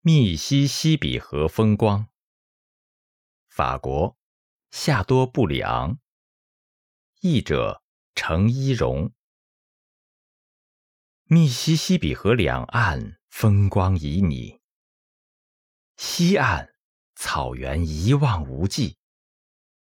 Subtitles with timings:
[0.00, 2.06] 密西西比河风光。
[3.48, 4.16] 法国，
[4.70, 5.98] 夏多布里昂。
[7.20, 7.82] 译者：
[8.14, 9.12] 程一荣。
[11.24, 14.60] 密西西比河两岸风光旖旎，
[15.96, 16.72] 西岸
[17.16, 18.98] 草原一望无际，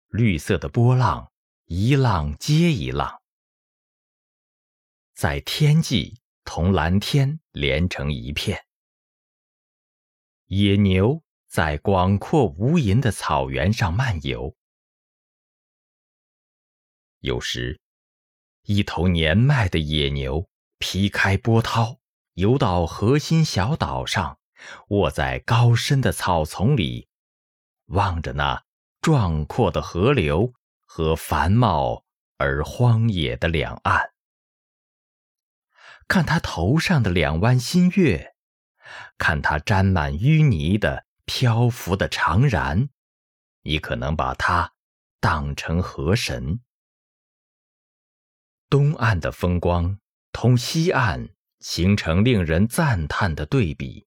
[0.08, 1.32] 绿色的波浪
[1.66, 3.22] 一浪接一浪，
[5.14, 8.66] 在天际同蓝天连成一片。
[10.50, 14.56] 野牛在广阔无垠的草原上漫游，
[17.20, 17.80] 有时，
[18.64, 20.50] 一头年迈的野牛
[20.80, 22.00] 劈开波涛，
[22.34, 24.40] 游到核心小岛上，
[24.88, 27.08] 卧在高深的草丛里，
[27.86, 28.66] 望着那
[29.02, 32.06] 壮阔的河流和繁茂
[32.38, 34.14] 而荒野的两岸，
[36.08, 38.29] 看它头上的两弯新月。
[39.18, 42.90] 看它沾满淤泥的漂浮的长髯，
[43.62, 44.74] 你可能把它
[45.20, 46.62] 当成河神。
[48.70, 50.00] 东岸的风光
[50.32, 54.06] 同西岸形成令人赞叹的对比。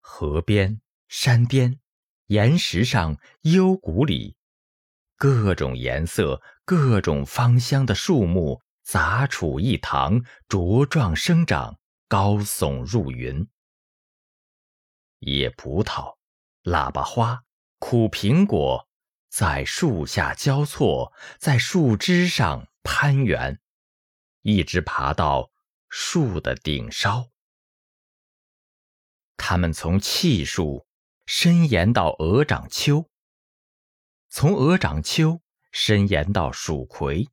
[0.00, 1.78] 河边、山巅、
[2.26, 4.36] 岩石上、幽谷里，
[5.16, 11.78] 各种颜色、各种芳香的树木杂处一堂，茁壮生长。
[12.08, 13.46] 高耸入云，
[15.18, 16.16] 野葡萄、
[16.62, 17.44] 喇叭花、
[17.78, 18.88] 苦苹果
[19.28, 23.60] 在树下交错，在树枝上攀援，
[24.40, 25.50] 一直爬到
[25.90, 27.28] 树的顶梢。
[29.36, 30.86] 它们从气树
[31.26, 33.06] 伸延到鹅掌楸，
[34.30, 35.42] 从鹅掌楸
[35.72, 37.28] 伸延到蜀葵，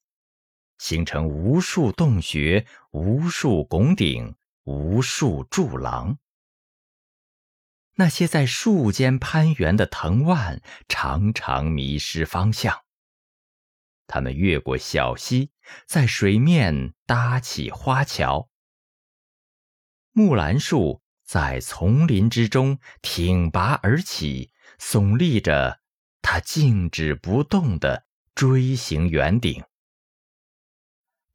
[0.77, 4.35] 形成无数洞穴，无数拱顶。
[4.65, 6.17] 无数柱廊，
[7.93, 12.83] 那些在树间攀援的藤蔓常常迷失方向。
[14.07, 15.51] 它们越过小溪，
[15.87, 18.49] 在水面搭起花桥。
[20.11, 25.79] 木兰树在丛林之中挺拔而起，耸立着
[26.23, 29.63] 它静止不动的锥形圆顶。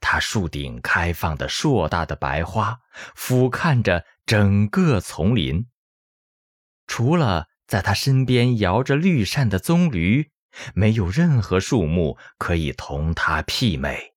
[0.00, 2.80] 它树顶开放的硕大的白花，
[3.14, 5.68] 俯瞰着整个丛林。
[6.86, 10.30] 除了在它身边摇着绿扇的棕榈，
[10.74, 14.14] 没有任何树木可以同它媲美。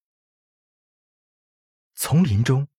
[1.94, 2.70] 丛林中，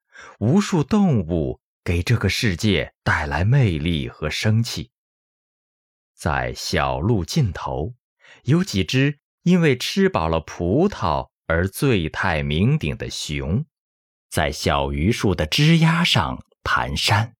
[0.41, 4.91] 无数动物给这个世界带来魅力和生气。
[6.14, 7.94] 在小路尽头，
[8.44, 11.34] 有几只因为吃饱了葡萄。
[11.47, 13.66] 而醉态酩酊的熊，
[14.31, 17.34] 在小榆树的枝丫上蹒跚；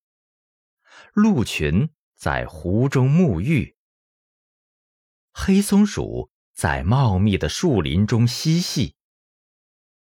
[1.13, 3.75] 鹿群在湖中沐浴；
[5.33, 8.95] 黑松鼠在茂密的树林中嬉戏；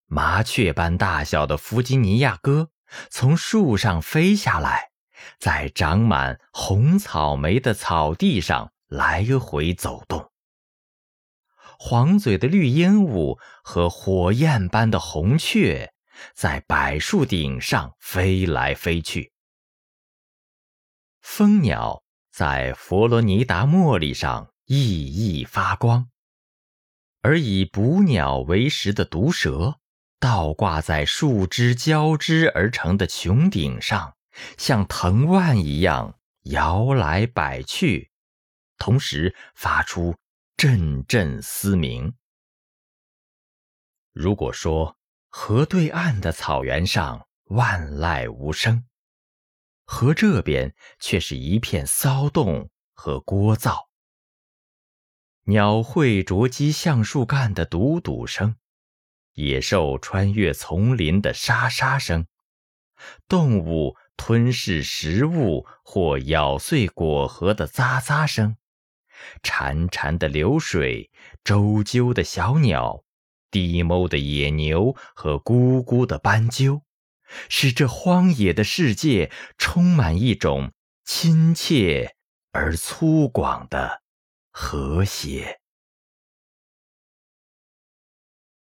[0.07, 2.71] 麻雀般大小的弗吉尼亚鸽
[3.09, 4.91] 从树上飞下来，
[5.39, 10.32] 在长满红草莓的草地上来回走动。
[11.79, 15.93] 黄嘴的绿鹦鹉和火焰般的红雀
[16.35, 19.33] 在柏树顶上飞来飞去。
[21.21, 24.77] 蜂鸟在佛罗尼达茉莉上熠
[25.11, 26.09] 熠发光，
[27.21, 29.79] 而以捕鸟为食的毒蛇
[30.19, 34.17] 倒挂在树枝交织而成的穹顶上，
[34.57, 38.11] 像藤蔓一样摇来摆去，
[38.79, 40.17] 同时发出。
[40.57, 42.15] 阵阵嘶鸣。
[44.13, 44.97] 如果说
[45.29, 48.85] 河对岸的草原上万籁无声，
[49.85, 53.89] 河这边却是一片骚动和聒噪。
[55.45, 58.57] 鸟喙啄击橡树干的笃笃声，
[59.33, 62.27] 野兽穿越丛林的沙沙声，
[63.27, 68.57] 动物吞噬食物或咬碎果核的咂咂声。
[69.43, 71.11] 潺潺的流水，
[71.45, 73.05] 周啾的小鸟，
[73.51, 76.83] 低眸的野牛和咕咕的斑鸠，
[77.49, 80.73] 使这荒野的世界充满一种
[81.05, 82.17] 亲切
[82.53, 84.03] 而粗犷的
[84.51, 85.62] 和谐。